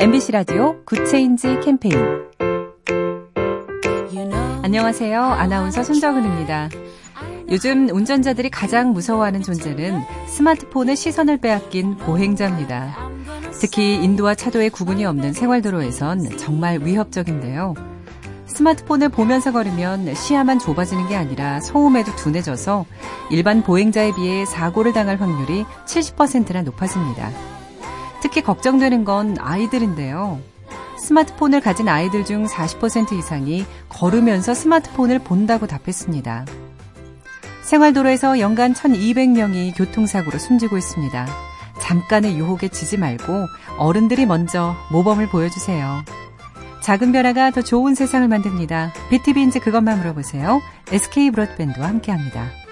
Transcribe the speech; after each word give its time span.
MBC 0.00 0.30
라디오 0.30 0.80
Good 0.84 1.14
Change 1.14 1.58
캠페인 1.58 1.92
안녕하세요. 4.62 5.20
아나운서 5.20 5.82
손정은입니다. 5.82 6.68
요즘 7.50 7.88
운전자들이 7.88 8.48
가장 8.48 8.92
무서워하는 8.92 9.42
존재는 9.42 10.00
스마트폰에 10.28 10.94
시선을 10.94 11.38
빼앗긴 11.38 11.96
보행자입니다. 11.96 12.96
특히 13.60 13.96
인도와 13.96 14.36
차도의 14.36 14.70
구분이 14.70 15.04
없는 15.04 15.32
생활도로에선 15.32 16.36
정말 16.36 16.78
위협적인데요. 16.78 17.74
스마트폰을 18.46 19.08
보면서 19.08 19.50
걸으면 19.50 20.14
시야만 20.14 20.60
좁아지는 20.60 21.08
게 21.08 21.16
아니라 21.16 21.58
소음에도 21.60 22.14
둔해져서 22.14 22.86
일반 23.32 23.64
보행자에 23.64 24.14
비해 24.14 24.44
사고를 24.44 24.92
당할 24.92 25.20
확률이 25.20 25.64
70%나 25.86 26.62
높아집니다. 26.62 27.57
특히 28.28 28.42
걱정되는 28.42 29.04
건 29.04 29.36
아이들인데요. 29.40 30.38
스마트폰을 30.98 31.62
가진 31.62 31.88
아이들 31.88 32.26
중 32.26 32.44
40% 32.44 33.12
이상이 33.12 33.64
걸으면서 33.88 34.52
스마트폰을 34.52 35.20
본다고 35.20 35.66
답했습니다. 35.66 36.44
생활도로에서 37.62 38.38
연간 38.38 38.74
1200명이 38.74 39.74
교통사고로 39.78 40.38
숨지고 40.38 40.76
있습니다. 40.76 41.26
잠깐의 41.80 42.36
유혹에 42.36 42.68
지지 42.68 42.98
말고 42.98 43.46
어른들이 43.78 44.26
먼저 44.26 44.76
모범을 44.92 45.30
보여주세요. 45.30 46.04
작은 46.82 47.12
변화가 47.12 47.52
더 47.52 47.62
좋은 47.62 47.94
세상을 47.94 48.28
만듭니다. 48.28 48.92
BTV인지 49.08 49.60
그것만 49.60 50.00
물어보세요. 50.00 50.60
SK 50.92 51.30
브로드밴드와 51.30 51.88
함께합니다. 51.88 52.67